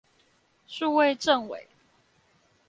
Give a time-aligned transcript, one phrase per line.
[0.65, 1.67] 數位政委